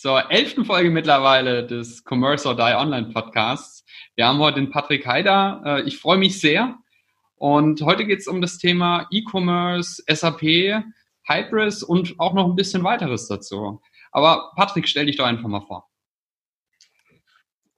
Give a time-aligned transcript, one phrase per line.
[0.00, 3.84] Zur elften Folge mittlerweile des Commerce or Die Online Podcasts.
[4.14, 5.60] Wir haben heute den Patrick Heider.
[5.62, 6.78] Äh, ich freue mich sehr.
[7.36, 10.40] Und heute geht es um das Thema E-Commerce, SAP,
[11.24, 13.82] Hybris und auch noch ein bisschen weiteres dazu.
[14.10, 15.86] Aber Patrick, stell dich doch einfach mal vor.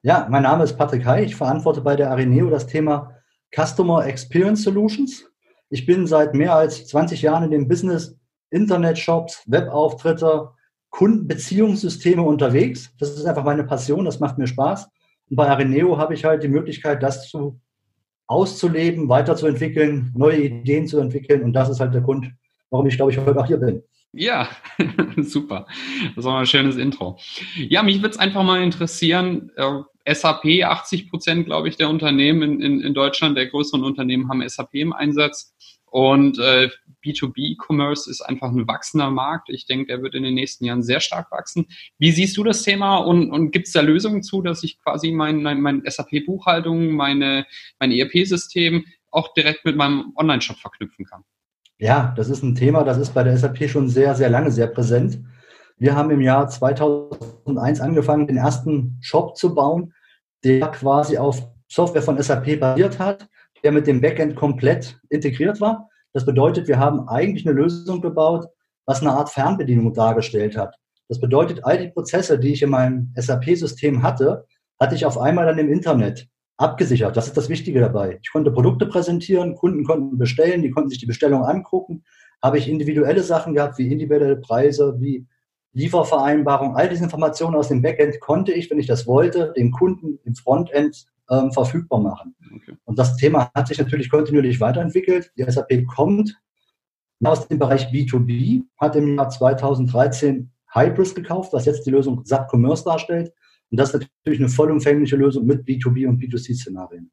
[0.01, 1.25] Ja, mein Name ist Patrick Hay.
[1.25, 3.17] Ich verantworte bei der Arineo das Thema
[3.53, 5.29] Customer Experience Solutions.
[5.69, 8.17] Ich bin seit mehr als 20 Jahren in dem Business
[8.49, 10.53] Internet-Shops, Webauftritte,
[10.93, 12.93] Kundenbeziehungssysteme unterwegs.
[12.99, 14.87] Das ist einfach meine Passion, das macht mir Spaß.
[15.29, 17.59] Und bei Arineo habe ich halt die Möglichkeit, das zu
[18.27, 21.41] auszuleben, weiterzuentwickeln, neue Ideen zu entwickeln.
[21.41, 22.31] Und das ist halt der Grund,
[22.69, 23.81] warum ich, glaube ich, heute auch hier bin.
[24.11, 24.47] Ja,
[25.17, 25.65] super.
[26.15, 27.17] Das war ein schönes Intro.
[27.55, 32.43] Ja, mich würde es einfach mal interessieren, äh, SAP, 80 Prozent, glaube ich, der Unternehmen
[32.43, 35.55] in, in, in Deutschland, der größeren Unternehmen haben SAP im Einsatz.
[35.93, 36.69] Und äh,
[37.05, 39.49] B2B-Commerce ist einfach ein wachsender Markt.
[39.51, 41.67] Ich denke, der wird in den nächsten Jahren sehr stark wachsen.
[41.99, 45.11] Wie siehst du das Thema und, und gibt es da Lösungen zu, dass ich quasi
[45.11, 47.45] mein, mein, mein SAP-Buchhaltung, meine,
[47.79, 51.23] mein ERP-System auch direkt mit meinem Online-Shop verknüpfen kann?
[51.77, 54.67] Ja, das ist ein Thema, das ist bei der SAP schon sehr, sehr lange sehr
[54.67, 55.19] präsent.
[55.77, 59.93] Wir haben im Jahr 2001 angefangen, den ersten Shop zu bauen,
[60.43, 63.29] der quasi auf Software von SAP basiert hat,
[63.63, 65.89] der mit dem Backend komplett integriert war.
[66.13, 68.45] Das bedeutet, wir haben eigentlich eine Lösung gebaut,
[68.85, 70.75] was eine Art Fernbedienung dargestellt hat.
[71.09, 74.45] Das bedeutet, all die Prozesse, die ich in meinem SAP-System hatte,
[74.79, 77.17] hatte ich auf einmal dann im Internet abgesichert.
[77.17, 78.19] Das ist das Wichtige dabei.
[78.21, 82.03] Ich konnte Produkte präsentieren, Kunden konnten bestellen, die konnten sich die Bestellung angucken.
[82.41, 85.25] Habe ich individuelle Sachen gehabt, wie individuelle Preise, wie
[85.73, 86.75] Liefervereinbarung.
[86.75, 90.35] All diese Informationen aus dem Backend konnte ich, wenn ich das wollte, dem Kunden im
[90.35, 92.35] Frontend ähm, verfügbar machen.
[92.55, 92.75] Okay.
[92.85, 95.31] Und das Thema hat sich natürlich kontinuierlich weiterentwickelt.
[95.37, 96.35] Die SAP kommt
[97.23, 102.49] aus dem Bereich B2B, hat im Jahr 2013 Hybris gekauft, was jetzt die Lösung SAP
[102.51, 103.31] Commerce darstellt.
[103.71, 107.11] Und das ist natürlich eine vollumfängliche Lösung mit B2B und B2C-Szenarien.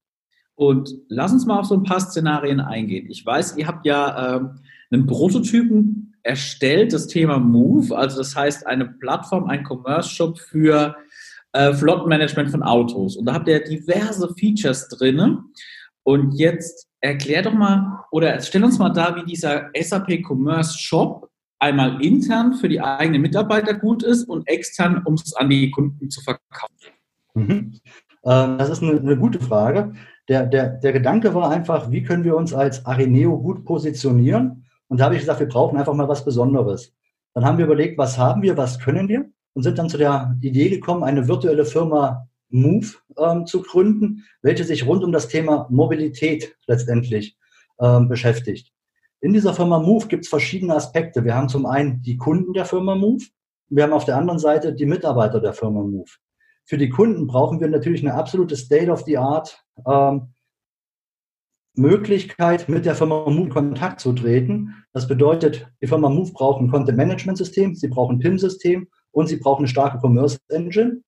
[0.54, 3.08] Und lass uns mal auf so ein paar Szenarien eingehen.
[3.08, 4.58] Ich weiß, ihr habt ja ähm,
[4.90, 10.96] einen Prototypen erstellt, das Thema Move, also das heißt eine Plattform, ein Commerce-Shop für
[11.52, 13.16] äh, Flottenmanagement von Autos.
[13.16, 15.38] Und da habt ihr diverse Features drin.
[16.02, 21.30] Und jetzt erklär doch mal oder stell uns mal da, wie dieser SAP Commerce Shop
[21.58, 26.10] einmal intern für die eigenen Mitarbeiter gut ist und extern, um es an die Kunden
[26.10, 26.92] zu verkaufen.
[27.34, 27.80] Mhm.
[28.24, 29.92] Ähm, das ist eine, eine, gute Frage.
[30.28, 34.66] Der, der, der Gedanke war einfach, wie können wir uns als Arineo gut positionieren?
[34.88, 36.94] Und da habe ich gesagt, wir brauchen einfach mal was Besonderes.
[37.34, 39.30] Dann haben wir überlegt, was haben wir, was können wir?
[39.54, 44.64] Und sind dann zu der Idee gekommen, eine virtuelle Firma Move ähm, zu gründen, welche
[44.64, 47.36] sich rund um das Thema Mobilität letztendlich
[47.80, 48.72] ähm, beschäftigt.
[49.20, 51.24] In dieser Firma Move gibt es verschiedene Aspekte.
[51.24, 53.24] Wir haben zum einen die Kunden der Firma Move,
[53.68, 56.10] wir haben auf der anderen Seite die Mitarbeiter der Firma Move.
[56.64, 60.34] Für die Kunden brauchen wir natürlich eine absolute State-of-the-Art ähm,
[61.74, 64.74] Möglichkeit, mit der Firma Move in Kontakt zu treten.
[64.92, 69.60] Das bedeutet, die Firma Move braucht ein Content-Management-System, sie braucht ein PIM-System und sie brauchen
[69.60, 71.02] eine starke Commerce Engine.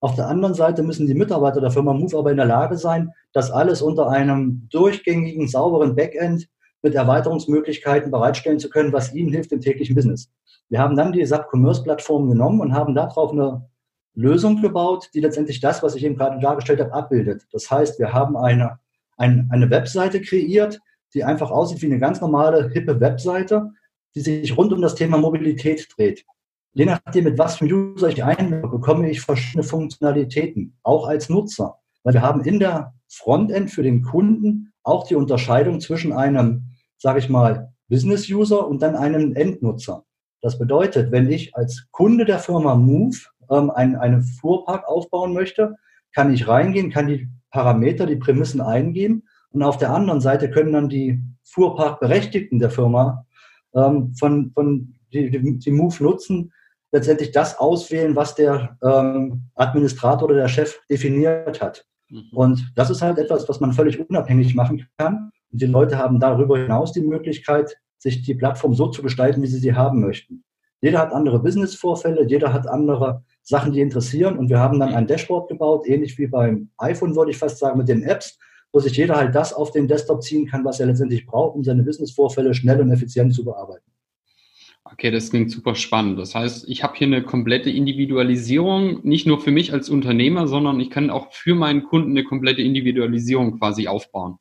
[0.00, 3.12] Auf der anderen Seite müssen die Mitarbeiter der Firma Move aber in der Lage sein,
[3.32, 6.48] das alles unter einem durchgängigen, sauberen Backend
[6.82, 10.30] mit Erweiterungsmöglichkeiten bereitstellen zu können, was ihnen hilft im täglichen Business.
[10.68, 13.66] Wir haben dann die SAP Commerce Plattform genommen und haben darauf eine
[14.14, 17.46] Lösung gebaut, die letztendlich das, was ich eben gerade dargestellt habe, abbildet.
[17.52, 18.78] Das heißt, wir haben eine,
[19.16, 20.80] eine, eine Webseite kreiert,
[21.14, 23.70] die einfach aussieht wie eine ganz normale, hippe Webseite,
[24.14, 26.24] die sich rund um das Thema Mobilität dreht
[26.74, 31.78] je nachdem, mit was für User ich einlogge, bekomme ich verschiedene Funktionalitäten, auch als Nutzer.
[32.02, 37.20] Weil wir haben in der Frontend für den Kunden auch die Unterscheidung zwischen einem, sage
[37.20, 40.04] ich mal, Business-User und dann einem Endnutzer.
[40.42, 43.16] Das bedeutet, wenn ich als Kunde der Firma Move
[43.50, 45.76] ähm, einen, einen Fuhrpark aufbauen möchte,
[46.12, 50.72] kann ich reingehen, kann die Parameter, die Prämissen eingeben und auf der anderen Seite können
[50.72, 53.26] dann die Fuhrparkberechtigten der Firma
[53.74, 56.52] ähm, von, von die, die, die Move nutzen,
[56.94, 61.84] letztendlich das auswählen, was der ähm, Administrator oder der Chef definiert hat.
[62.08, 62.28] Mhm.
[62.32, 65.32] Und das ist halt etwas, was man völlig unabhängig machen kann.
[65.50, 69.48] Und die Leute haben darüber hinaus die Möglichkeit, sich die Plattform so zu gestalten, wie
[69.48, 70.44] sie sie haben möchten.
[70.80, 74.38] Jeder hat andere Business-Vorfälle, jeder hat andere Sachen, die interessieren.
[74.38, 77.76] Und wir haben dann ein Dashboard gebaut, ähnlich wie beim iPhone, würde ich fast sagen,
[77.76, 78.38] mit den Apps,
[78.72, 81.64] wo sich jeder halt das auf den Desktop ziehen kann, was er letztendlich braucht, um
[81.64, 83.90] seine Businessvorfälle schnell und effizient zu bearbeiten.
[84.84, 86.18] Okay, das klingt super spannend.
[86.18, 90.78] Das heißt, ich habe hier eine komplette Individualisierung, nicht nur für mich als Unternehmer, sondern
[90.78, 94.36] ich kann auch für meinen Kunden eine komplette Individualisierung quasi aufbauen.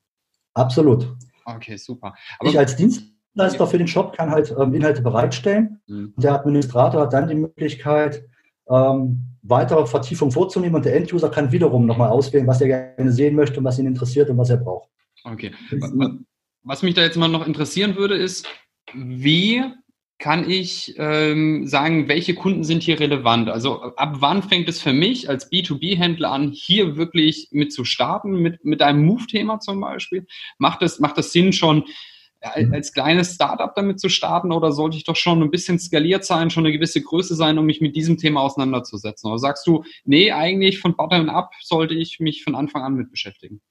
[0.54, 1.07] Absolut.
[1.45, 2.13] Okay, super.
[2.40, 5.80] Aber ich als Dienstleister für den Shop kann halt ähm, Inhalte bereitstellen.
[5.88, 6.13] Mhm.
[6.18, 8.25] Der Administrator hat dann die Möglichkeit,
[8.69, 13.36] ähm, weitere Vertiefung vorzunehmen und der Enduser kann wiederum nochmal auswählen, was er gerne sehen
[13.36, 14.89] möchte und was ihn interessiert und was er braucht.
[15.24, 15.51] Okay.
[16.63, 18.48] Was mich da jetzt mal noch interessieren würde, ist,
[18.94, 19.63] wie
[20.24, 23.50] kann ich ähm, sagen, welche Kunden sind hier relevant?
[23.50, 28.38] Also ab wann fängt es für mich als B2B-Händler an, hier wirklich mit zu starten,
[28.38, 30.25] mit, mit einem Move-Thema zum Beispiel?
[30.58, 31.84] Macht es, macht das Sinn schon,
[32.58, 32.74] Mhm.
[32.74, 36.50] als kleines Startup damit zu starten oder sollte ich doch schon ein bisschen skaliert sein,
[36.50, 39.30] schon eine gewisse Größe sein, um mich mit diesem Thema auseinanderzusetzen?
[39.30, 43.12] Oder sagst du, nee, eigentlich von Bottom up sollte ich mich von Anfang an mit
[43.12, 43.62] beschäftigen?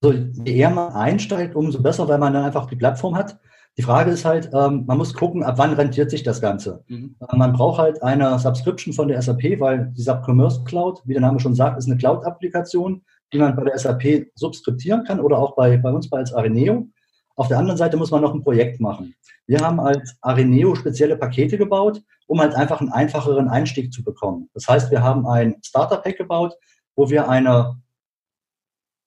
[0.00, 3.40] Also je eher man einsteigt, umso besser, weil man dann einfach die Plattform hat.
[3.78, 6.82] Die Frage ist halt, ähm, man muss gucken, ab wann rentiert sich das Ganze.
[6.88, 7.16] Mhm.
[7.20, 11.12] Äh, man braucht halt eine Subscription von der SAP, weil die SAP Commerce Cloud, wie
[11.12, 13.02] der Name schon sagt, ist eine Cloud-Applikation,
[13.32, 16.88] die man bei der SAP subskriptieren kann oder auch bei, bei uns bei als Areneo.
[17.36, 19.14] Auf der anderen Seite muss man noch ein Projekt machen.
[19.46, 24.48] Wir haben als Areneo spezielle Pakete gebaut, um halt einfach einen einfacheren Einstieg zu bekommen.
[24.54, 26.54] Das heißt, wir haben ein Starter-Pack gebaut,
[26.94, 27.76] wo wir eine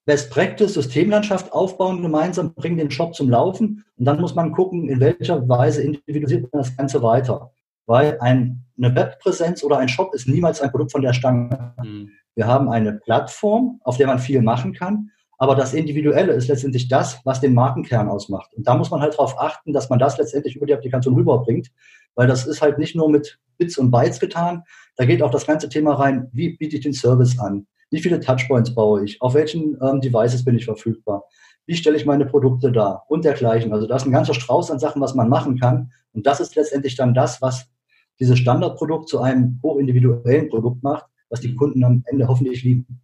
[0.05, 4.89] Best Practice Systemlandschaft aufbauen, gemeinsam bringen den Shop zum Laufen und dann muss man gucken,
[4.89, 7.51] in welcher Weise individualisiert man das Ganze weiter.
[7.85, 11.73] Weil ein, eine Webpräsenz oder ein Shop ist niemals ein Produkt von der Stange.
[11.83, 12.11] Mhm.
[12.35, 16.87] Wir haben eine Plattform, auf der man viel machen kann, aber das Individuelle ist letztendlich
[16.89, 18.53] das, was den Markenkern ausmacht.
[18.55, 21.71] Und da muss man halt darauf achten, dass man das letztendlich über die Applikation rüberbringt,
[22.15, 24.63] weil das ist halt nicht nur mit Bits und Bytes getan.
[24.97, 27.67] Da geht auch das ganze Thema rein, wie biete ich den Service an?
[27.91, 29.21] Wie viele Touchpoints baue ich?
[29.21, 31.23] Auf welchen ähm, Devices bin ich verfügbar?
[31.65, 33.05] Wie stelle ich meine Produkte dar?
[33.09, 33.73] Und dergleichen.
[33.73, 35.91] Also da ist ein ganzer Strauß an Sachen, was man machen kann.
[36.13, 37.67] Und das ist letztendlich dann das, was
[38.19, 43.01] dieses Standardprodukt zu einem hochindividuellen Produkt macht, was die Kunden am Ende hoffentlich lieben.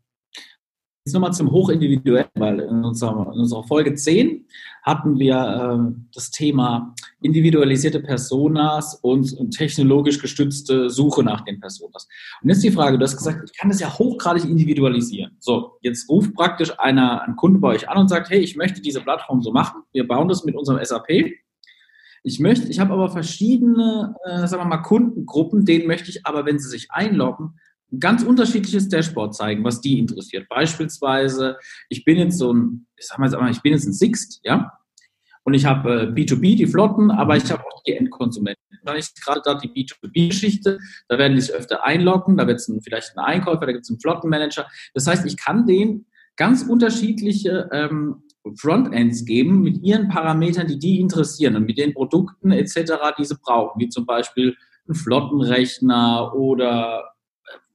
[1.07, 4.43] Jetzt nochmal zum Hochindividuellen, weil in unserer, in unserer Folge 10
[4.81, 12.07] hatten wir äh, das Thema individualisierte Personas und, und, technologisch gestützte Suche nach den Personas.
[12.41, 15.37] Und jetzt die Frage, du hast gesagt, ich kann das ja hochgradig individualisieren.
[15.39, 18.81] So, jetzt ruft praktisch einer, ein Kunde bei euch an und sagt, hey, ich möchte
[18.81, 19.83] diese Plattform so machen.
[19.91, 21.35] Wir bauen das mit unserem SAP.
[22.23, 26.47] Ich möchte, ich habe aber verschiedene, äh, sagen wir mal, Kundengruppen, denen möchte ich aber,
[26.47, 27.61] wenn sie sich einloggen, ein
[27.99, 30.47] ganz unterschiedliches Dashboard zeigen, was die interessiert.
[30.49, 31.57] Beispielsweise,
[31.89, 34.39] ich bin jetzt so ein, ich sag mal jetzt einmal, ich bin jetzt ein Sixt,
[34.43, 34.71] ja,
[35.45, 38.63] und ich habe äh, B2B, die Flotten, aber ich habe auch die Endkonsumenten.
[38.83, 42.71] Dann ist gerade da die B2B-Geschichte, da werden die sich öfter einloggen, da wird es
[42.83, 44.67] vielleicht einen Einkäufer, da gibt es einen Flottenmanager.
[44.93, 48.23] Das heißt, ich kann denen ganz unterschiedliche ähm,
[48.59, 53.37] Frontends geben mit ihren Parametern, die die interessieren und mit den Produkten etc., die sie
[53.41, 54.55] brauchen, wie zum Beispiel
[54.87, 57.14] ein Flottenrechner oder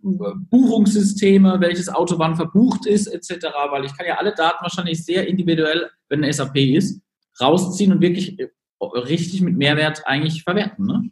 [0.03, 5.27] Buchungssysteme, welches Auto wann verbucht ist, etc., weil ich kann ja alle Daten wahrscheinlich sehr
[5.27, 7.01] individuell, wenn ein SAP ist,
[7.41, 8.49] rausziehen und wirklich äh,
[8.81, 10.87] richtig mit Mehrwert eigentlich verwerten.
[10.87, 11.11] Ne?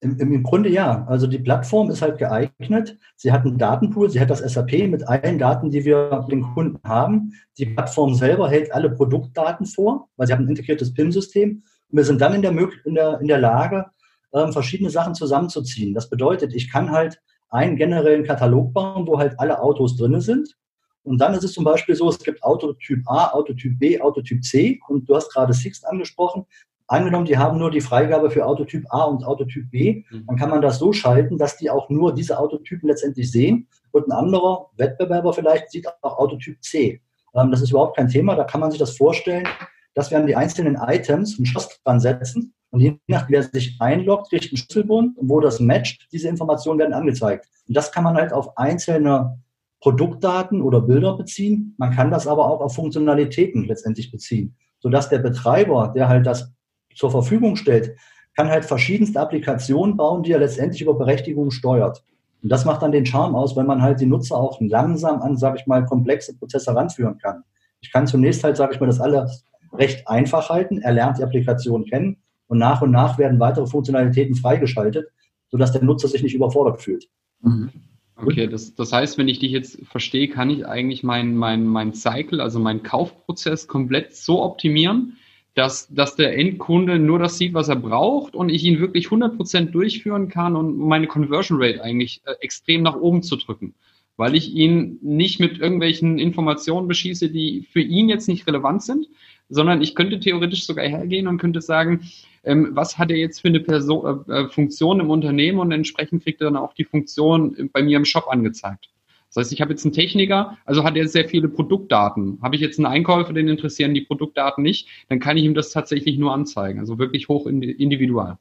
[0.00, 1.04] Im, Im, Grunde ja.
[1.08, 2.96] Also die Plattform ist halt geeignet.
[3.16, 6.78] Sie hat einen Datenpool, sie hat das SAP mit allen Daten, die wir den Kunden
[6.84, 7.32] haben.
[7.58, 11.62] Die Plattform selber hält alle Produktdaten vor, weil sie hat ein integriertes PIM-System.
[11.90, 12.52] Und wir sind dann in der,
[12.84, 13.86] in der, in der Lage,
[14.32, 15.94] ähm, verschiedene Sachen zusammenzuziehen.
[15.94, 20.56] Das bedeutet, ich kann halt einen generellen Katalog bauen, wo halt alle Autos drin sind.
[21.02, 24.80] Und dann ist es zum Beispiel so, es gibt Autotyp A, Autotyp B, Autotyp C.
[24.88, 26.44] Und du hast gerade Sixt angesprochen.
[26.86, 30.24] Angenommen, die haben nur die Freigabe für Autotyp A und Autotyp B, mhm.
[30.26, 33.68] dann kann man das so schalten, dass die auch nur diese Autotypen letztendlich sehen.
[33.90, 37.02] Und ein anderer Wettbewerber vielleicht sieht auch Autotyp C.
[37.34, 38.36] Ähm, das ist überhaupt kein Thema.
[38.36, 39.46] Da kann man sich das vorstellen,
[39.94, 43.76] dass wir an die einzelnen Items ein Schloss dran setzen und je nachdem, wer sich
[43.80, 47.48] einloggt, kriegt einen Schlüsselbund, wo das matcht, diese Informationen werden angezeigt.
[47.66, 49.38] Und das kann man halt auf einzelne
[49.80, 51.74] Produktdaten oder Bilder beziehen.
[51.78, 56.52] Man kann das aber auch auf Funktionalitäten letztendlich beziehen, sodass der Betreiber, der halt das
[56.94, 57.96] zur Verfügung stellt,
[58.34, 62.02] kann halt verschiedenste Applikationen bauen, die er letztendlich über Berechtigung steuert.
[62.42, 65.36] Und das macht dann den Charme aus, wenn man halt die Nutzer auch langsam an,
[65.36, 67.42] sage ich mal, komplexe Prozesse ranführen kann.
[67.80, 70.78] Ich kann zunächst halt, sage ich mal, das alles recht einfach halten.
[70.78, 72.18] Er lernt die Applikation kennen
[72.48, 75.06] und nach und nach werden weitere Funktionalitäten freigeschaltet,
[75.50, 77.08] sodass der Nutzer sich nicht überfordert fühlt.
[77.40, 77.70] Mhm.
[78.16, 81.94] Okay, das, das heißt, wenn ich dich jetzt verstehe, kann ich eigentlich meinen mein, mein
[81.94, 85.16] Cycle, also meinen Kaufprozess komplett so optimieren,
[85.54, 89.70] dass, dass der Endkunde nur das sieht, was er braucht und ich ihn wirklich 100%
[89.70, 93.74] durchführen kann und meine Conversion Rate eigentlich äh, extrem nach oben zu drücken,
[94.16, 99.06] weil ich ihn nicht mit irgendwelchen Informationen beschieße, die für ihn jetzt nicht relevant sind,
[99.48, 102.08] sondern ich könnte theoretisch sogar hergehen und könnte sagen,
[102.44, 106.22] ähm, was hat er jetzt für eine Person, äh, äh Funktion im Unternehmen und entsprechend
[106.22, 108.90] kriegt er dann auch die Funktion bei mir im Shop angezeigt.
[109.28, 112.38] Das heißt, ich habe jetzt einen Techniker, also hat er sehr viele Produktdaten.
[112.42, 115.70] Habe ich jetzt einen Einkäufer, den interessieren die Produktdaten nicht, dann kann ich ihm das
[115.70, 116.80] tatsächlich nur anzeigen.
[116.80, 118.38] Also wirklich hoch individual.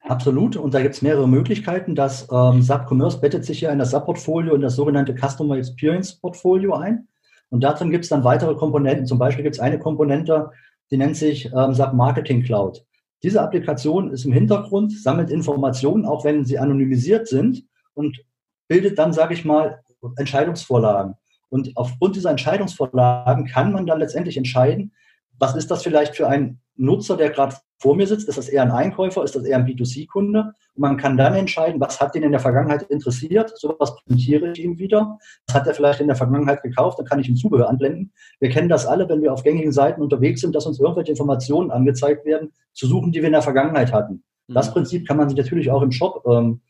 [0.00, 0.56] Absolut.
[0.56, 1.94] Und da gibt es mehrere Möglichkeiten.
[1.94, 6.14] Das ähm, SAP Commerce bettet sich ja in das SAP-Portfolio, in das sogenannte Customer Experience
[6.14, 7.08] Portfolio ein.
[7.54, 9.06] Und darin gibt es dann weitere Komponenten.
[9.06, 10.50] Zum Beispiel gibt es eine Komponente,
[10.90, 12.84] die nennt sich ähm, SAP Marketing Cloud.
[13.22, 18.18] Diese Applikation ist im Hintergrund, sammelt Informationen, auch wenn sie anonymisiert sind und
[18.66, 19.84] bildet dann, sage ich mal,
[20.16, 21.14] Entscheidungsvorlagen.
[21.48, 24.92] Und aufgrund dieser Entscheidungsvorlagen kann man dann letztendlich entscheiden,
[25.38, 28.28] was ist das vielleicht für ein Nutzer, der gerade vor mir sitzt?
[28.28, 29.24] Ist das eher ein Einkäufer?
[29.24, 30.40] Ist das eher ein B2C-Kunde?
[30.74, 33.52] Und man kann dann entscheiden, was hat den in der Vergangenheit interessiert?
[33.56, 35.18] So was präsentiere ich ihm wieder.
[35.46, 36.98] Was hat er vielleicht in der Vergangenheit gekauft?
[36.98, 38.12] Dann kann ich ihm Zubehör anblenden.
[38.40, 41.70] Wir kennen das alle, wenn wir auf gängigen Seiten unterwegs sind, dass uns irgendwelche Informationen
[41.70, 44.22] angezeigt werden, zu suchen, die wir in der Vergangenheit hatten.
[44.48, 44.72] Das mhm.
[44.72, 46.60] Prinzip kann man sich natürlich auch im Shop ähm,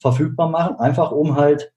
[0.00, 1.72] verfügbar machen, einfach um halt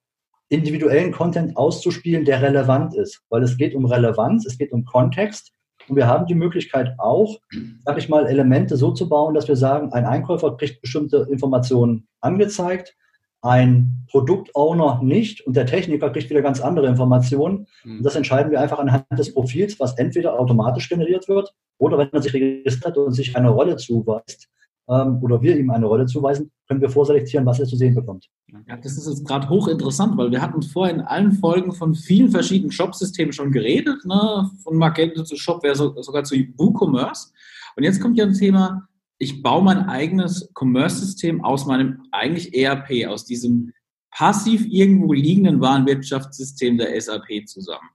[0.49, 3.23] individuellen Content auszuspielen, der relevant ist.
[3.29, 5.51] Weil es geht um Relevanz, es geht um Kontext.
[5.87, 7.39] Und wir haben die Möglichkeit auch,
[7.85, 12.07] sag ich mal, Elemente so zu bauen, dass wir sagen, ein Einkäufer kriegt bestimmte Informationen
[12.21, 12.95] angezeigt,
[13.41, 17.67] ein Produktowner nicht und der Techniker kriegt wieder ganz andere Informationen.
[17.83, 22.09] Und das entscheiden wir einfach anhand des Profils, was entweder automatisch generiert wird oder wenn
[22.13, 24.47] er sich registriert und sich eine Rolle zuweist,
[24.89, 28.27] ähm, oder wir ihm eine Rolle zuweisen, können wir vorselektieren, was er zu sehen bekommt.
[28.67, 32.31] Ja, das ist jetzt gerade hochinteressant, weil wir hatten vorher in allen Folgen von vielen
[32.31, 34.49] verschiedenen Shop-Systemen schon geredet, ne?
[34.63, 37.31] von Magento zu Shopware, sogar zu WooCommerce.
[37.75, 38.87] Und jetzt kommt ja ein Thema,
[39.19, 43.71] ich baue mein eigenes Commerce-System aus meinem eigentlich ERP, aus diesem
[44.09, 47.87] passiv irgendwo liegenden Warenwirtschaftssystem der SAP zusammen.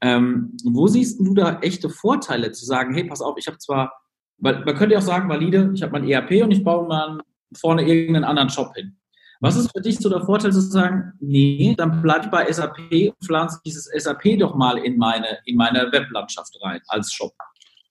[0.00, 3.92] Ähm, wo siehst du da echte Vorteile zu sagen, hey, pass auf, ich habe zwar
[4.38, 7.20] weil man könnte ja auch sagen, valide, ich habe mein ERP und ich baue mal
[7.54, 8.96] vorne irgendeinen anderen Shop hin.
[9.40, 12.78] Was ist für dich so der Vorteil zu sagen, nee, dann bleib ich bei SAP
[12.90, 17.34] und pflanze dieses SAP doch mal in meine, in meine Weblandschaft rein als Shop?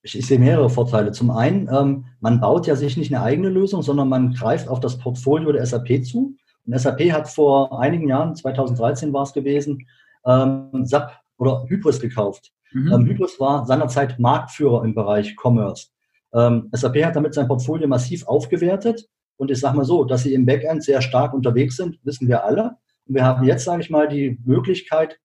[0.01, 1.12] Ich, ich sehe mehrere Vorteile.
[1.12, 4.79] Zum einen, ähm, man baut ja sich nicht eine eigene Lösung, sondern man greift auf
[4.79, 6.35] das Portfolio der SAP zu.
[6.65, 9.88] Und SAP hat vor einigen Jahren, 2013 war es gewesen,
[10.25, 12.51] ähm, SAP oder Hybris gekauft.
[12.71, 12.91] Mhm.
[12.91, 15.88] Ähm, Hybris war seinerzeit Marktführer im Bereich Commerce.
[16.33, 19.07] Ähm, SAP hat damit sein Portfolio massiv aufgewertet.
[19.38, 22.44] Und ich sage mal so, dass sie im Backend sehr stark unterwegs sind, wissen wir
[22.44, 22.77] alle.
[23.08, 25.20] Und wir haben jetzt, sage ich mal, die Möglichkeit,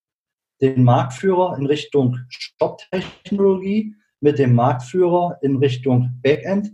[0.60, 6.70] den Marktführer in Richtung Shop-Technologie mit dem Marktführer in Richtung Backend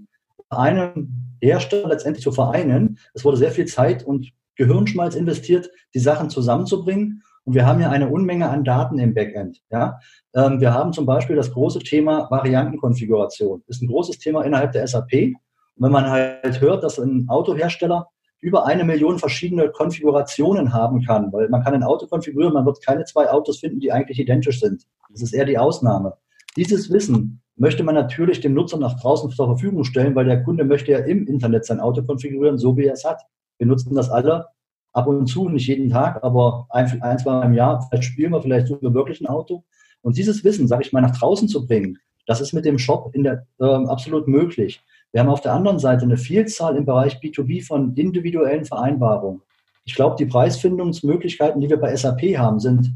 [0.49, 2.99] einen Hersteller letztendlich zu vereinen.
[3.14, 7.23] Es wurde sehr viel Zeit und Gehirnschmalz investiert, die Sachen zusammenzubringen.
[7.45, 9.62] Und wir haben ja eine Unmenge an Daten im Backend.
[9.71, 10.00] Ja?
[10.35, 13.62] Ähm, wir haben zum Beispiel das große Thema Variantenkonfiguration.
[13.66, 15.35] Das ist ein großes Thema innerhalb der SAP.
[15.76, 18.09] Und wenn man halt hört, dass ein Autohersteller
[18.40, 22.85] über eine Million verschiedene Konfigurationen haben kann, weil man kann ein Auto konfigurieren, man wird
[22.85, 24.85] keine zwei Autos finden, die eigentlich identisch sind.
[25.11, 26.14] Das ist eher die Ausnahme.
[26.56, 30.64] Dieses Wissen möchte man natürlich dem Nutzer nach draußen zur Verfügung stellen, weil der Kunde
[30.64, 33.23] möchte ja im Internet sein Auto konfigurieren, so wie er es hat.
[33.59, 34.47] Wir nutzen das alle
[34.92, 38.40] ab und zu, nicht jeden Tag, aber ein, ein zwei im Jahr, vielleicht spielen wir,
[38.40, 39.64] vielleicht suchen wir wirklich ein Auto.
[40.02, 43.14] Und dieses Wissen, sage ich mal, nach draußen zu bringen, das ist mit dem Shop
[43.14, 44.83] in der, äh, absolut möglich.
[45.16, 49.40] Wir haben auf der anderen Seite eine Vielzahl im Bereich B2B von individuellen Vereinbarungen.
[49.87, 52.92] Ich glaube, die Preisfindungsmöglichkeiten, die wir bei SAP haben, sind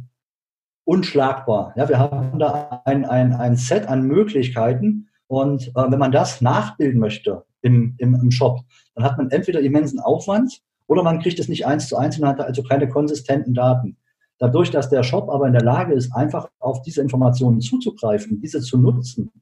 [0.85, 1.73] unschlagbar.
[1.77, 6.43] Ja, wir haben da ein, ein, ein Set an Möglichkeiten und äh, wenn man das
[6.43, 8.61] nachbilden möchte im, im, im Shop,
[8.95, 12.29] dann hat man entweder immensen Aufwand oder man kriegt es nicht eins zu eins und
[12.29, 13.97] hat also keine konsistenten Daten.
[14.37, 18.61] Dadurch, dass der Shop aber in der Lage ist, einfach auf diese Informationen zuzugreifen, diese
[18.61, 19.33] zu nutzen,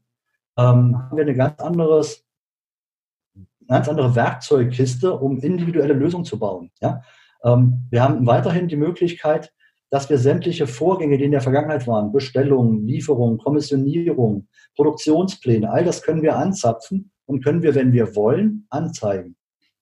[0.56, 2.27] ähm, haben wir eine ganz anderes,
[3.68, 6.70] ganz andere Werkzeugkiste, um individuelle Lösungen zu bauen.
[6.80, 7.02] Ja?
[7.44, 9.52] Ähm, wir haben weiterhin die Möglichkeit,
[9.90, 16.02] dass wir sämtliche Vorgänge, die in der Vergangenheit waren, Bestellungen, Lieferungen, Kommissionierung, Produktionspläne, all das
[16.02, 19.36] können wir anzapfen und können wir, wenn wir wollen, anzeigen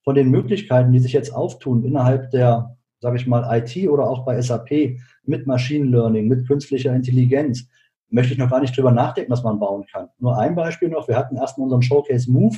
[0.07, 4.25] von den Möglichkeiten, die sich jetzt auftun innerhalb der, sage ich mal, IT oder auch
[4.25, 7.69] bei SAP mit Machine Learning, mit künstlicher Intelligenz,
[8.09, 10.09] möchte ich noch gar nicht drüber nachdenken, was man bauen kann.
[10.21, 12.57] Nur ein Beispiel noch, wir hatten erst unseren Showcase Move,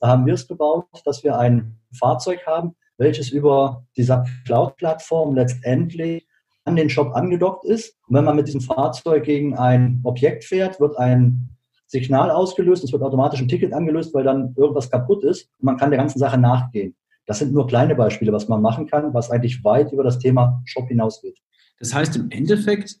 [0.00, 5.34] da haben wir es gebaut, dass wir ein Fahrzeug haben, welches über die SAP Cloud-Plattform
[5.34, 6.26] letztendlich
[6.64, 7.96] an den Shop angedockt ist.
[8.08, 11.50] Und wenn man mit diesem Fahrzeug gegen ein Objekt fährt, wird ein
[11.86, 15.76] Signal ausgelöst, es wird automatisch ein Ticket angelöst, weil dann irgendwas kaputt ist und man
[15.76, 16.94] kann der ganzen Sache nachgehen.
[17.26, 20.62] Das sind nur kleine Beispiele, was man machen kann, was eigentlich weit über das Thema
[20.64, 21.38] Shop hinausgeht.
[21.78, 22.96] Das heißt im Endeffekt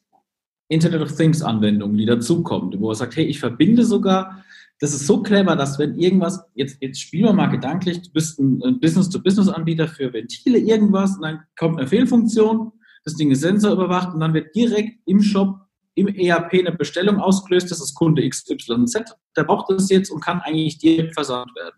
[0.68, 4.44] Internet of Things Anwendungen, die dazukommen, wo er sagt, hey, ich verbinde sogar,
[4.80, 8.40] das ist so clever, dass wenn irgendwas, jetzt, jetzt spielen wir mal gedanklich, du bist
[8.40, 12.72] ein Business-to-Business-Anbieter für Ventile, irgendwas, und dann kommt eine Fehlfunktion,
[13.04, 15.60] das Ding ist sensorüberwacht und dann wird direkt im Shop
[15.94, 19.04] im ERP eine Bestellung ausgelöst, das ist Kunde XYZ,
[19.36, 21.76] der braucht das jetzt und kann eigentlich direkt versandt werden.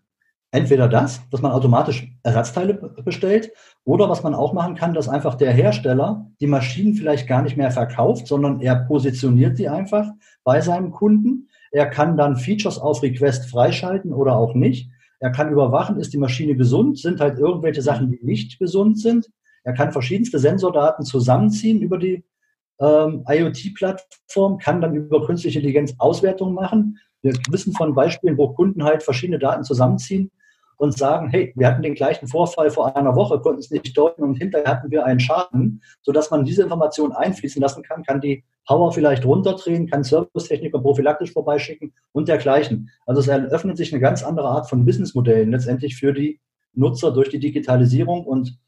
[0.51, 3.51] Entweder das, dass man automatisch Ersatzteile bestellt,
[3.85, 7.57] oder was man auch machen kann, dass einfach der Hersteller die Maschinen vielleicht gar nicht
[7.57, 10.07] mehr verkauft, sondern er positioniert sie einfach
[10.43, 11.49] bei seinem Kunden.
[11.73, 14.91] Er kann dann Features auf Request freischalten oder auch nicht.
[15.19, 19.31] Er kann überwachen, ist die Maschine gesund, sind halt irgendwelche Sachen, die nicht gesund sind.
[19.63, 22.23] Er kann verschiedenste Sensordaten zusammenziehen über die
[22.79, 26.99] ähm, IoT-Plattform, kann dann über künstliche Intelligenz Auswertungen machen.
[27.23, 30.29] Wir wissen von Beispielen, wo Kunden halt verschiedene Daten zusammenziehen
[30.83, 34.21] und sagen, hey, wir hatten den gleichen Vorfall vor einer Woche, konnten es nicht deuten
[34.21, 38.43] und hinterher hatten wir einen Schaden, sodass man diese Information einfließen lassen kann, kann die
[38.67, 42.89] Power vielleicht runterdrehen, kann Servicetechniker prophylaktisch vorbeischicken und dergleichen.
[43.05, 46.41] Also es eröffnet sich eine ganz andere Art von Businessmodellen letztendlich für die
[46.73, 48.59] Nutzer durch die Digitalisierung und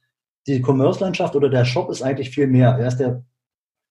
[0.48, 2.78] die Commerce-Landschaft oder der Shop ist eigentlich viel mehr.
[2.80, 3.26] Er ist der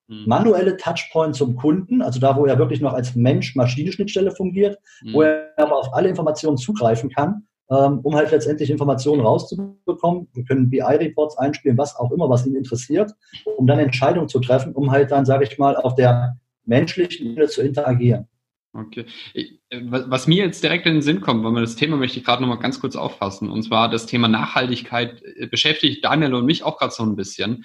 [0.08, 0.24] hm.
[0.26, 5.12] manuelle Touchpoint zum Kunden, also da, wo er wirklich noch als Mensch-Maschine-Schnittstelle fungiert, mhm.
[5.12, 10.28] wo er aber auf alle Informationen zugreifen kann, ähm, um halt letztendlich Informationen rauszubekommen.
[10.32, 13.12] Wir können BI-Reports einspielen, was auch immer, was ihn interessiert,
[13.56, 17.48] um dann Entscheidungen zu treffen, um halt dann, sage ich mal, auf der menschlichen Ebene
[17.48, 18.28] zu interagieren.
[18.76, 19.06] Okay.
[19.34, 22.24] Äh, was mir jetzt direkt in den Sinn kommt, weil man das Thema möchte ich
[22.24, 26.64] gerade nochmal ganz kurz auffassen, und zwar das Thema Nachhaltigkeit äh, beschäftigt Daniel und mich
[26.64, 27.64] auch gerade so ein bisschen.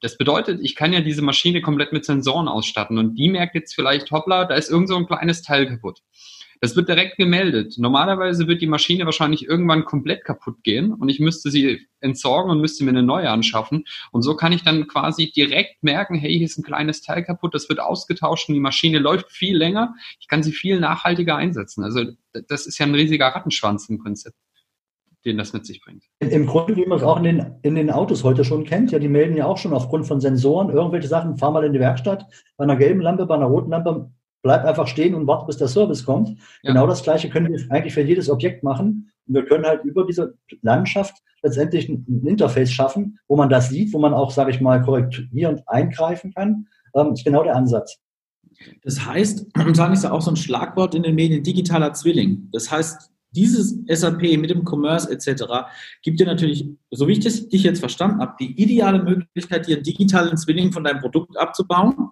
[0.00, 3.74] Das bedeutet, ich kann ja diese Maschine komplett mit Sensoren ausstatten und die merkt jetzt
[3.74, 6.00] vielleicht, hoppla, da ist irgend so ein kleines Teil kaputt.
[6.60, 7.76] Das wird direkt gemeldet.
[7.78, 12.60] Normalerweise wird die Maschine wahrscheinlich irgendwann komplett kaputt gehen und ich müsste sie entsorgen und
[12.60, 13.84] müsste mir eine neue anschaffen.
[14.12, 17.54] Und so kann ich dann quasi direkt merken, hey, hier ist ein kleines Teil kaputt,
[17.54, 19.94] das wird ausgetauscht und die Maschine läuft viel länger.
[20.20, 21.82] Ich kann sie viel nachhaltiger einsetzen.
[21.82, 22.04] Also
[22.48, 24.34] das ist ja ein riesiger Rattenschwanz im Prinzip
[25.24, 26.04] den das mit sich bringt.
[26.20, 28.98] Im Grunde, wie man es auch in den, in den Autos heute schon kennt, ja,
[28.98, 32.24] die melden ja auch schon aufgrund von Sensoren irgendwelche Sachen, fahr mal in die Werkstatt,
[32.56, 34.10] bei einer gelben Lampe, bei einer roten Lampe
[34.42, 36.30] bleib einfach stehen und warte, bis der Service kommt.
[36.62, 36.72] Ja.
[36.72, 39.10] Genau das Gleiche können wir eigentlich für jedes Objekt machen.
[39.26, 43.92] Und wir können halt über diese Landschaft letztendlich ein Interface schaffen, wo man das sieht,
[43.92, 46.66] wo man auch, sage ich mal, korrekturierend eingreifen kann.
[46.94, 47.98] Ähm, ist genau der Ansatz.
[48.82, 52.48] Das heißt, sagen ist ja auch so ein Schlagwort in den Medien, digitaler Zwilling.
[52.52, 55.44] Das heißt, dieses SAP mit dem Commerce etc.
[56.02, 59.76] gibt dir natürlich, so wie ich das, dich jetzt verstanden habe, die ideale Möglichkeit, dir
[59.76, 62.10] einen digitalen Zwilling von deinem Produkt abzubauen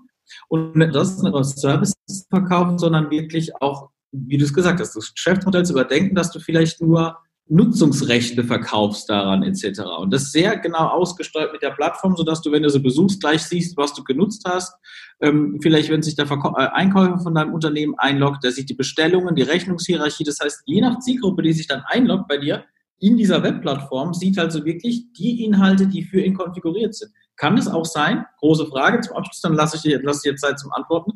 [0.48, 1.94] und das nicht nur Service
[2.30, 6.40] verkaufen, sondern wirklich auch, wie du es gesagt hast, das Geschäftsmodell zu überdenken, dass du
[6.40, 7.18] vielleicht nur
[7.50, 9.80] Nutzungsrechte verkaufst daran etc.
[9.98, 13.42] Und das sehr genau ausgesteuert mit der Plattform, sodass du, wenn du sie besuchst, gleich
[13.42, 14.74] siehst, was du genutzt hast.
[15.20, 18.74] Ähm, vielleicht, wenn sich der Verkäu äh, Einkäufer von deinem Unternehmen einloggt, der sieht die
[18.74, 20.24] Bestellungen, die Rechnungshierarchie.
[20.24, 22.64] Das heißt, je nach Zielgruppe, die sich dann einloggt bei dir,
[23.00, 27.12] in dieser Webplattform sieht also wirklich die Inhalte, die für ihn konfiguriert sind.
[27.38, 30.42] Kann es auch sein, große Frage zum Abschluss, dann lasse ich, dir, lasse ich jetzt
[30.42, 31.12] Zeit zum Antworten.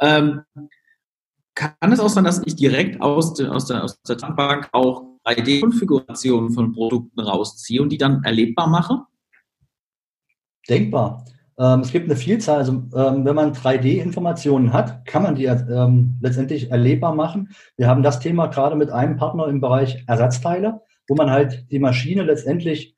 [0.00, 0.42] Ähm,
[1.54, 5.04] kann es auch sein, dass ich direkt aus, de, aus der, aus der Datenbank auch
[5.26, 9.02] 3D-Konfigurationen von Produkten rausziehe und die dann erlebbar mache?
[10.68, 11.24] Denkbar.
[11.58, 16.16] Ähm, es gibt eine Vielzahl, also ähm, wenn man 3D-Informationen hat, kann man die ähm,
[16.22, 17.50] letztendlich erlebbar machen.
[17.76, 21.78] Wir haben das Thema gerade mit einem Partner im Bereich Ersatzteile wo man halt die
[21.78, 22.96] Maschine letztendlich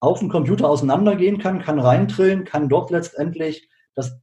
[0.00, 4.18] auf dem Computer auseinandergehen kann, kann reintrillen, kann dort letztendlich das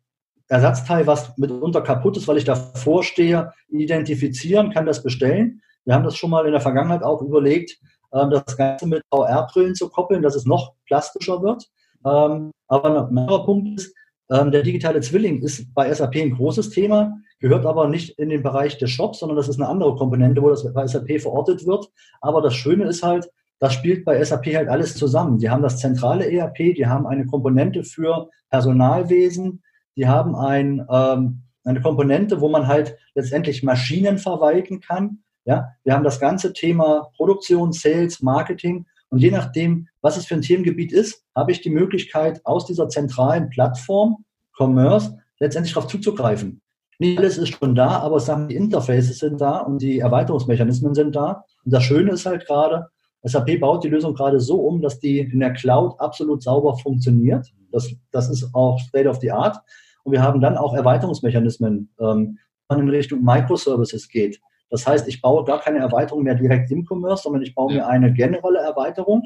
[0.47, 5.61] Ersatzteil, was mitunter kaputt ist, weil ich davor stehe, identifizieren, kann das bestellen.
[5.85, 7.79] Wir haben das schon mal in der Vergangenheit auch überlegt,
[8.13, 11.69] ähm, das Ganze mit VR-Brillen zu koppeln, dass es noch plastischer wird.
[12.05, 13.95] Ähm, aber ein anderer Punkt ist,
[14.29, 18.41] ähm, der digitale Zwilling ist bei SAP ein großes Thema gehört aber nicht in den
[18.41, 21.91] Bereich des Shops, sondern das ist eine andere Komponente, wo das bei SAP verortet wird.
[22.21, 23.29] Aber das Schöne ist halt,
[23.63, 25.37] das spielt bei SAP halt alles zusammen.
[25.37, 29.63] Die haben das zentrale ERP, die haben eine Komponente für Personalwesen,
[29.95, 35.19] die haben ein, ähm, eine Komponente, wo man halt letztendlich Maschinen verwalten kann.
[35.45, 40.35] Ja, wir haben das ganze Thema Produktion, Sales, Marketing und je nachdem, was es für
[40.35, 44.25] ein Themengebiet ist, habe ich die Möglichkeit, aus dieser zentralen Plattform
[44.57, 46.59] Commerce letztendlich darauf zuzugreifen.
[46.99, 51.45] Nicht alles ist schon da, aber die Interfaces sind da und die Erweiterungsmechanismen sind da.
[51.63, 52.89] Und das Schöne ist halt gerade,
[53.23, 57.47] SAP baut die Lösung gerade so um, dass die in der Cloud absolut sauber funktioniert.
[57.71, 59.57] Das, das ist auch State of the Art.
[60.03, 61.89] Und wir haben dann auch Erweiterungsmechanismen.
[61.99, 62.37] Ähm,
[62.69, 64.39] man in Richtung Microservices geht.
[64.69, 67.87] Das heißt, ich baue gar keine Erweiterung mehr direkt im Commerce, sondern ich baue mir
[67.87, 69.23] eine generelle Erweiterung.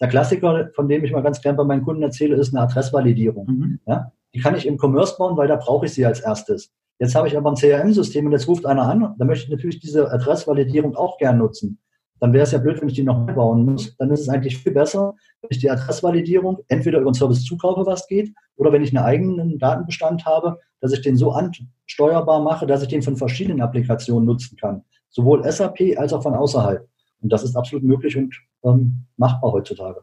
[0.00, 3.46] Der Klassiker, von dem ich mal ganz gern bei meinen Kunden erzähle, ist eine Adressvalidierung.
[3.46, 3.80] Mhm.
[3.86, 4.12] Ja?
[4.34, 6.72] Die kann ich im Commerce bauen, weil da brauche ich sie als erstes.
[6.98, 9.78] Jetzt habe ich aber ein CRM-System und jetzt ruft einer an, da möchte ich natürlich
[9.78, 11.78] diese Adressvalidierung auch gern nutzen.
[12.20, 13.96] Dann wäre es ja blöd, wenn ich die noch bauen muss.
[13.96, 17.86] Dann ist es eigentlich viel besser, wenn ich die Adressvalidierung entweder über einen Service zukaufe,
[17.86, 22.66] was geht, oder wenn ich einen eigenen Datenbestand habe, dass ich den so ansteuerbar mache,
[22.66, 24.84] dass ich den von verschiedenen Applikationen nutzen kann.
[25.10, 26.86] Sowohl SAP als auch von außerhalb.
[27.20, 30.02] Und das ist absolut möglich und ähm, machbar heutzutage.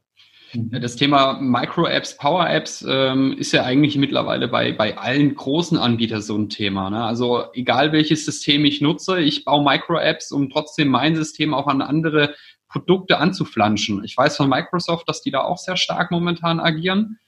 [0.58, 6.38] Das Thema Micro-Apps, Power-Apps ähm, ist ja eigentlich mittlerweile bei, bei allen großen Anbietern so
[6.38, 6.90] ein Thema.
[6.90, 7.04] Ne?
[7.04, 11.82] Also egal welches System ich nutze, ich baue Micro-Apps, um trotzdem mein System auch an
[11.82, 12.36] andere
[12.70, 14.04] Produkte anzuflanschen.
[14.06, 17.20] Ich weiß von Microsoft, dass die da auch sehr stark momentan agieren.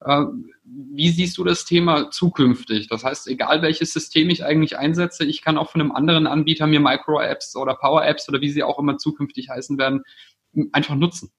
[0.00, 0.24] Äh,
[0.64, 2.88] wie siehst du das Thema zukünftig?
[2.88, 6.66] Das heißt, egal welches System ich eigentlich einsetze, ich kann auch von einem anderen Anbieter
[6.66, 10.02] mir Micro-Apps oder Power-Apps oder wie sie auch immer zukünftig heißen werden,
[10.72, 11.30] einfach nutzen.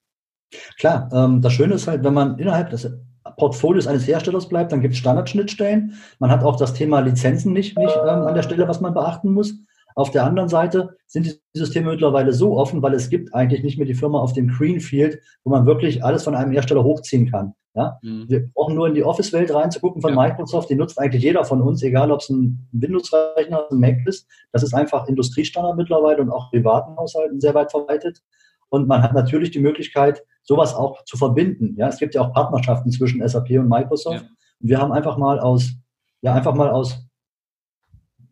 [0.79, 2.89] Klar, ähm, das Schöne ist halt, wenn man innerhalb des
[3.37, 5.93] Portfolios eines Herstellers bleibt, dann gibt es Standardschnittstellen.
[6.19, 9.31] Man hat auch das Thema Lizenzen nicht, nicht ähm, an der Stelle, was man beachten
[9.31, 9.53] muss.
[9.95, 13.79] Auf der anderen Seite sind die Systeme mittlerweile so offen, weil es gibt eigentlich nicht
[13.79, 17.53] mehr die Firma auf dem Greenfield, wo man wirklich alles von einem Hersteller hochziehen kann.
[17.73, 17.97] Ja?
[18.03, 18.25] Mhm.
[18.27, 20.15] Wir brauchen nur in die Office-Welt reinzugucken von ja.
[20.15, 20.69] Microsoft.
[20.69, 24.27] Die nutzt eigentlich jeder von uns, egal ob es ein Windows-Rechner, ein Mac ist.
[24.51, 28.21] Das ist einfach Industriestandard mittlerweile und auch privaten Haushalten sehr weit verbreitet.
[28.69, 31.75] Und man hat natürlich die Möglichkeit, sowas auch zu verbinden.
[31.77, 34.23] Ja, es gibt ja auch Partnerschaften zwischen SAP und Microsoft.
[34.23, 34.29] Ja.
[34.61, 35.73] Und wir haben einfach mal aus,
[36.21, 37.07] ja, einfach mal aus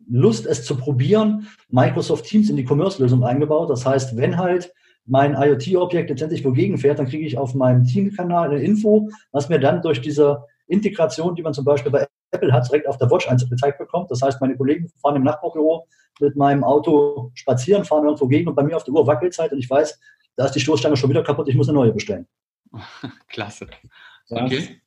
[0.08, 3.70] Lust, es zu probieren, Microsoft Teams in die Commerce-Lösung eingebaut.
[3.70, 4.72] Das heißt, wenn halt
[5.04, 9.58] mein IoT-Objekt letztendlich wogegen fährt, dann kriege ich auf meinem Team-Kanal eine Info, was mir
[9.58, 13.28] dann durch diese Integration, die man zum Beispiel bei Apple hat, direkt auf der Watch
[13.48, 14.10] gezeigt bekommt.
[14.10, 15.86] Das heißt, meine Kollegen fahren im Nachbarbüro
[16.20, 19.38] mit meinem Auto spazieren, fahren irgendwo gegen und bei mir auf der Uhr wackelt es
[19.38, 19.98] halt und ich weiß,
[20.36, 22.26] da ist die Stoßstange schon wieder kaputt, ich muss eine neue bestellen.
[23.28, 23.66] Klasse.
[24.28, 24.80] Okay.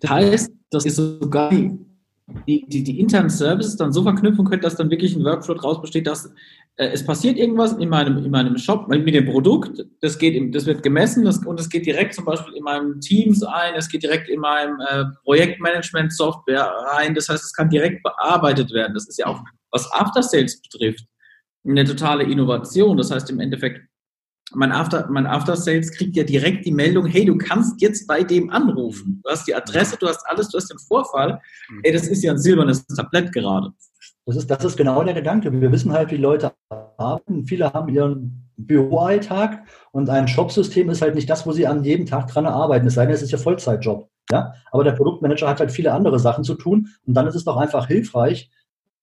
[0.00, 4.76] Das heißt, dass ihr sogar die, die, die, internen Services dann so verknüpfen könnt, dass
[4.76, 6.26] dann wirklich ein Workflow daraus besteht, dass
[6.76, 10.66] äh, es passiert irgendwas in meinem, in meinem Shop mit dem Produkt, das, geht, das
[10.66, 14.02] wird gemessen das, und es geht direkt zum Beispiel in meinem Teams ein, es geht
[14.02, 18.92] direkt in meinem äh, Projektmanagement-Software rein, das heißt, es kann direkt bearbeitet werden.
[18.92, 21.06] Das ist ja auch, was After Sales betrifft,
[21.66, 22.96] eine totale Innovation.
[22.96, 23.87] Das heißt im Endeffekt,
[24.54, 28.22] mein After, mein After Sales kriegt ja direkt die Meldung, hey, du kannst jetzt bei
[28.22, 29.20] dem anrufen.
[29.22, 31.40] Du hast die Adresse, du hast alles, du hast den Vorfall.
[31.82, 33.72] Ey, das ist ja ein silbernes Tablett gerade.
[34.26, 35.50] Das ist, das ist genau der Gedanke.
[35.52, 37.46] Wir wissen halt, wie Leute arbeiten.
[37.46, 42.06] Viele haben ihren Büroalltag und ein Shopsystem ist halt nicht das, wo sie an jedem
[42.06, 42.86] Tag dran arbeiten.
[42.86, 44.08] Es sei denn, es ist ja Vollzeitjob.
[44.30, 44.52] Ja?
[44.70, 47.56] Aber der Produktmanager hat halt viele andere Sachen zu tun und dann ist es doch
[47.56, 48.50] einfach hilfreich,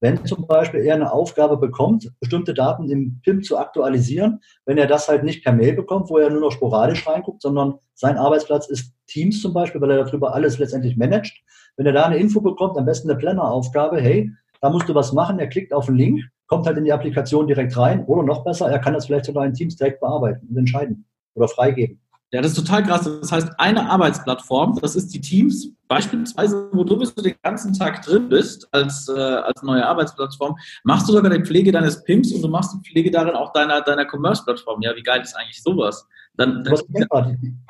[0.02, 4.88] wenn zum Beispiel er eine Aufgabe bekommt, bestimmte Daten im PIM zu aktualisieren, wenn er
[4.88, 8.68] das halt nicht per Mail bekommt, wo er nur noch sporadisch reinguckt, sondern sein Arbeitsplatz
[8.68, 11.42] ist Teams zum Beispiel, weil er darüber alles letztendlich managt.
[11.78, 14.32] Wenn er da eine Info bekommt, am besten eine Planner-Aufgabe, hey,
[14.62, 17.48] da musst du was machen, er klickt auf den Link, kommt halt in die Applikation
[17.48, 20.58] direkt rein oder noch besser, er kann das vielleicht sogar in Teams direkt bearbeiten und
[20.58, 21.06] entscheiden
[21.36, 22.00] oder freigeben.
[22.32, 23.04] Ja, das ist total krass.
[23.04, 27.74] Das heißt, eine Arbeitsplattform, das ist die Teams, beispielsweise, wo du bist du den ganzen
[27.74, 32.34] Tag drin bist, als, äh, als neue Arbeitsplattform, machst du sogar die Pflege deines PIMs
[32.34, 34.82] und du machst die Pflege darin auch deiner, deiner Commerce-Plattform.
[34.82, 36.08] Ja, wie geil ist eigentlich sowas?
[36.36, 36.76] Dann, dann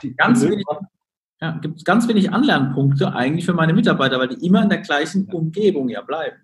[0.01, 0.65] die, ganz wenig,
[1.41, 4.79] ja, gibt es ganz wenig Anlernpunkte eigentlich für meine Mitarbeiter, weil die immer in der
[4.79, 6.37] gleichen Umgebung ja bleiben.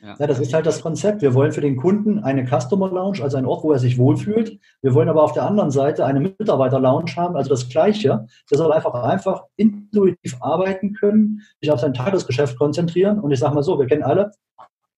[0.00, 0.14] Ja.
[0.18, 0.26] ja.
[0.26, 1.22] das ist halt das Konzept.
[1.22, 4.58] Wir wollen für den Kunden eine Customer Lounge, also einen Ort, wo er sich wohlfühlt.
[4.82, 8.26] Wir wollen aber auf der anderen Seite eine Mitarbeiter Lounge haben, also das Gleiche.
[8.50, 13.20] Der soll einfach einfach intuitiv arbeiten können, sich auf sein Tagesgeschäft konzentrieren.
[13.20, 14.32] Und ich sage mal so, wir kennen alle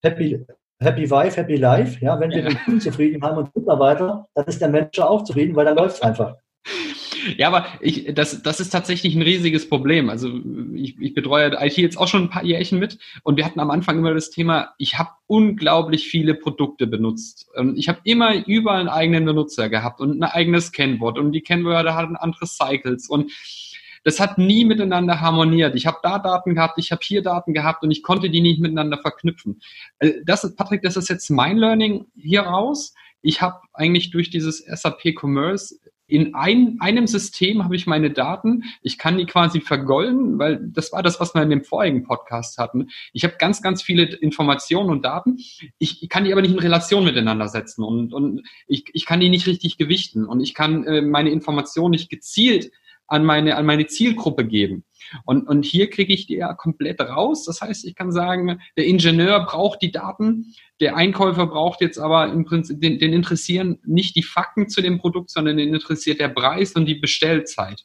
[0.03, 0.45] Happy,
[0.81, 2.05] Happy Wife, Happy Life.
[2.05, 2.49] Ja, wenn wir ja.
[2.49, 5.97] den Kunden zufrieden haben und Mitarbeiter, dann ist der Mensch auch zufrieden, weil dann läuft
[5.97, 6.37] es einfach.
[7.37, 10.11] Ja, aber ich, das, das ist tatsächlich ein riesiges Problem.
[10.11, 10.31] Also
[10.75, 13.71] ich, ich betreue IT jetzt auch schon ein paar Jährchen mit und wir hatten am
[13.71, 17.49] Anfang immer das Thema, ich habe unglaublich viele Produkte benutzt.
[17.55, 21.43] Und ich habe immer überall einen eigenen Benutzer gehabt und ein eigenes Kennwort und die
[21.43, 23.31] Kennwörter hatten andere Cycles und
[24.05, 25.75] das hat nie miteinander harmoniert.
[25.75, 28.61] Ich habe da Daten gehabt, ich habe hier Daten gehabt und ich konnte die nicht
[28.61, 29.61] miteinander verknüpfen.
[29.99, 32.95] Äh, das, Patrick, das ist jetzt mein Learning hier raus.
[33.21, 38.64] Ich habe eigentlich durch dieses SAP Commerce in ein, einem System habe ich meine Daten,
[38.83, 42.59] ich kann die quasi vergolden, weil das war das, was wir in dem vorigen Podcast
[42.59, 42.88] hatten.
[43.12, 45.37] Ich habe ganz, ganz viele Informationen und Daten,
[45.79, 49.21] ich, ich kann die aber nicht in Relation miteinander setzen und, und ich, ich kann
[49.21, 52.71] die nicht richtig gewichten und ich kann äh, meine Informationen nicht gezielt
[53.07, 54.85] an meine, an meine Zielgruppe geben.
[55.25, 57.44] Und, und hier kriege ich die ja komplett raus.
[57.44, 62.29] Das heißt, ich kann sagen, der Ingenieur braucht die Daten, der Einkäufer braucht jetzt aber
[62.29, 66.29] im Prinzip, den, den interessieren nicht die Fakten zu dem Produkt, sondern den interessiert der
[66.29, 67.85] Preis und die Bestellzeit.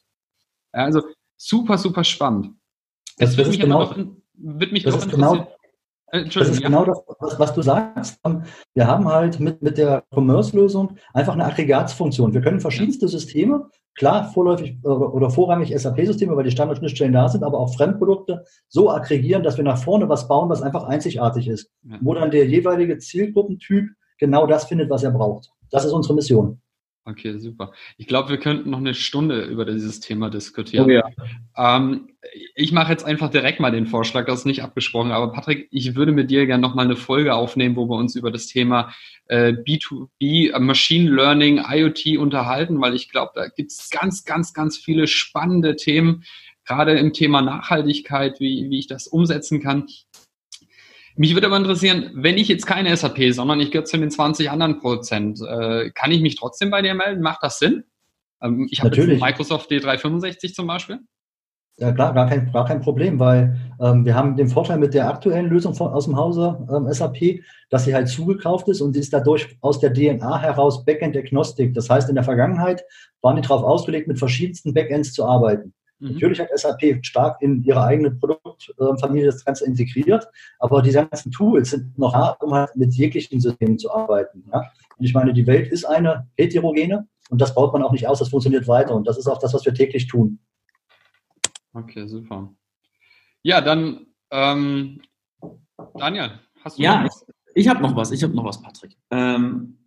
[0.72, 1.02] Ja, also
[1.36, 2.56] super, super spannend.
[3.18, 3.96] Das, das, ist genau, noch,
[4.34, 5.46] wird mich das ist genau,
[6.08, 6.68] äh, das ist ja.
[6.68, 8.20] genau das, was, was, du sagst.
[8.74, 12.34] Wir haben halt mit, mit der Commerce-Lösung einfach eine Aggregatsfunktion.
[12.34, 17.44] Wir können verschiedenste Systeme, klar vorläufig oder, oder vorrangig SAP-Systeme, weil die Standardschnittstellen da sind,
[17.44, 21.70] aber auch Fremdprodukte so aggregieren, dass wir nach vorne was bauen, was einfach einzigartig ist.
[21.82, 21.98] Ja.
[22.00, 25.50] Wo dann der jeweilige Zielgruppentyp genau das findet, was er braucht.
[25.70, 26.60] Das ist unsere Mission.
[27.06, 27.72] Okay, super.
[27.98, 30.86] Ich glaube, wir könnten noch eine Stunde über dieses Thema diskutieren.
[30.86, 31.04] Oh ja.
[31.56, 32.08] ähm,
[32.54, 35.94] ich mache jetzt einfach direkt mal den Vorschlag, das ist nicht abgesprochen, aber Patrick, ich
[35.96, 38.94] würde mit dir gerne noch mal eine Folge aufnehmen, wo wir uns über das Thema
[39.26, 44.54] äh, B2B, äh, Machine Learning, IoT unterhalten, weil ich glaube, da gibt es ganz, ganz,
[44.54, 46.24] ganz viele spannende Themen,
[46.64, 49.86] gerade im Thema Nachhaltigkeit, wie, wie ich das umsetzen kann.
[51.16, 54.50] Mich würde aber interessieren, wenn ich jetzt keine SAP, sondern ich gehöre zu den 20
[54.50, 57.22] anderen Prozent, äh, kann ich mich trotzdem bei dir melden?
[57.22, 57.84] Macht das Sinn?
[58.42, 60.98] Ähm, ich habe Microsoft D365 zum Beispiel.
[61.76, 65.08] Ja klar, gar kein, gar kein Problem, weil ähm, wir haben den Vorteil mit der
[65.08, 69.12] aktuellen Lösung von, aus dem Hause ähm, SAP, dass sie halt zugekauft ist und ist
[69.12, 71.74] dadurch aus der DNA heraus Backend-Agnostik.
[71.74, 72.84] Das heißt, in der Vergangenheit
[73.22, 75.74] waren die darauf ausgelegt, mit verschiedensten Backends zu arbeiten.
[76.04, 76.12] Mhm.
[76.12, 81.70] Natürlich hat SAP stark in ihre eigene Produktfamilie das Ganze integriert, aber die ganzen Tools
[81.70, 84.44] sind noch da, um halt mit jeglichen Systemen zu arbeiten.
[84.52, 84.70] Ja?
[84.98, 88.18] Und ich meine, die Welt ist eine heterogene und das baut man auch nicht aus,
[88.18, 90.38] das funktioniert weiter und das ist auch das, was wir täglich tun.
[91.72, 92.54] Okay, super.
[93.42, 95.00] Ja, dann ähm,
[95.94, 97.26] Daniel, hast du ja, noch was?
[97.54, 98.96] Ich, ich habe noch was, ich habe noch was, Patrick.
[99.10, 99.78] Ähm,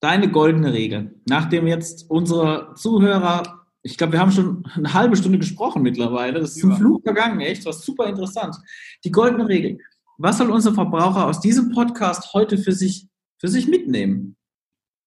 [0.00, 1.14] deine goldene Regel.
[1.26, 6.40] Nachdem jetzt unsere Zuhörer ich glaube, wir haben schon eine halbe Stunde gesprochen mittlerweile.
[6.40, 8.56] Das ist ein Flug vergangen, echt, was super interessant.
[9.04, 9.78] Die goldene Regel.
[10.16, 13.06] Was soll unser Verbraucher aus diesem Podcast heute für sich,
[13.38, 14.36] für sich mitnehmen?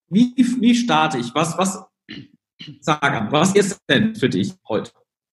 [0.10, 1.34] Wie, wie starte ich?
[1.34, 1.84] Was, was,
[2.82, 4.92] sag was ist denn für dich heute?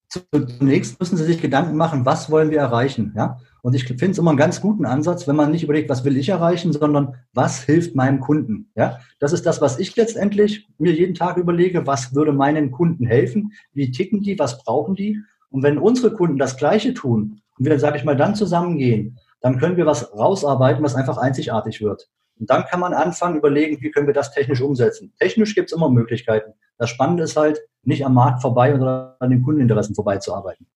[0.08, 3.12] Zunächst müssen Sie sich Gedanken machen, was wollen wir erreichen?
[3.14, 3.38] Ja?
[3.64, 6.18] Und ich finde es immer einen ganz guten Ansatz, wenn man nicht überlegt, was will
[6.18, 8.70] ich erreichen, sondern was hilft meinem Kunden?
[8.74, 8.98] Ja?
[9.20, 13.54] Das ist das, was ich letztendlich mir jeden Tag überlege, was würde meinen Kunden helfen?
[13.72, 14.38] Wie ticken die?
[14.38, 15.18] Was brauchen die?
[15.48, 19.58] Und wenn unsere Kunden das Gleiche tun und wir, sage ich mal, dann zusammengehen, dann
[19.58, 22.10] können wir was rausarbeiten, was einfach einzigartig wird.
[22.38, 25.14] Und dann kann man anfangen, überlegen, wie können wir das technisch umsetzen.
[25.18, 26.52] Technisch gibt es immer Möglichkeiten.
[26.76, 30.66] Das Spannende ist halt, nicht am Markt vorbei oder an den Kundeninteressen vorbeizuarbeiten.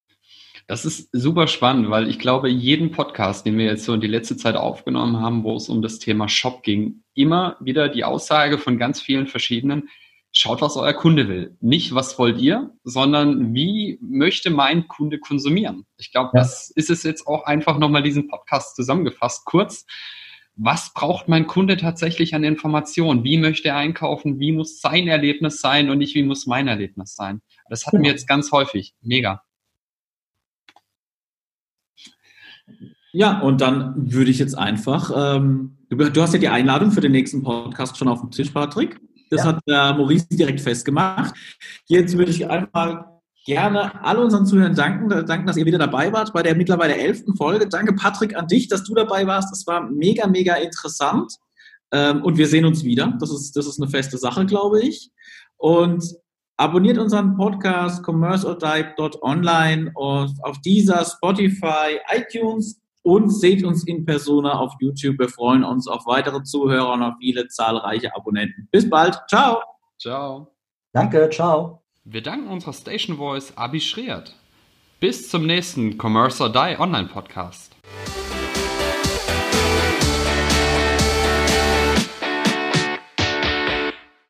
[0.69, 4.07] Das ist super spannend, weil ich glaube, jeden Podcast, den wir jetzt so in die
[4.07, 8.59] letzte Zeit aufgenommen haben, wo es um das Thema Shop ging, immer wieder die Aussage
[8.59, 9.89] von ganz vielen verschiedenen,
[10.31, 11.57] schaut, was euer Kunde will.
[11.63, 15.87] Nicht, was wollt ihr, sondern wie möchte mein Kunde konsumieren?
[15.97, 16.41] Ich glaube, ja.
[16.41, 19.87] das ist es jetzt auch einfach nochmal diesen Podcast zusammengefasst, kurz
[20.61, 23.23] was braucht mein Kunde tatsächlich an Informationen?
[23.23, 24.41] Wie möchte er einkaufen?
[24.41, 27.43] Wie muss sein Erlebnis sein und nicht wie muss mein Erlebnis sein?
[27.71, 28.93] Das hatten wir jetzt ganz häufig.
[29.01, 29.45] Mega.
[33.13, 37.01] Ja, und dann würde ich jetzt einfach, ähm, du, du, hast ja die Einladung für
[37.01, 39.01] den nächsten Podcast schon auf dem Tisch, Patrick.
[39.31, 39.47] Das ja.
[39.47, 41.35] hat äh, Maurice direkt festgemacht.
[41.87, 43.07] Jetzt würde ich einfach
[43.47, 47.35] gerne all unseren Zuhörern danken, danken, dass ihr wieder dabei wart bei der mittlerweile elften
[47.35, 47.67] Folge.
[47.67, 49.51] Danke, Patrick, an dich, dass du dabei warst.
[49.51, 51.33] Das war mega, mega interessant.
[51.91, 53.17] Ähm, und wir sehen uns wieder.
[53.19, 55.11] Das ist, das ist eine feste Sache, glaube ich.
[55.57, 56.05] Und
[56.59, 65.19] abonniert unseren Podcast commerceordive.online auf dieser Spotify, iTunes und seht uns in Persona auf YouTube.
[65.19, 68.69] Wir freuen uns auf weitere Zuhörer und auf viele zahlreiche Abonnenten.
[68.71, 69.19] Bis bald.
[69.29, 69.63] Ciao.
[69.99, 70.53] Ciao.
[70.93, 71.31] Danke.
[71.31, 71.83] Ciao.
[72.05, 74.35] Wir danken unserer Station Voice Abi Schreert.
[75.01, 77.77] Bis zum nächsten Commerce or Die Online Podcast.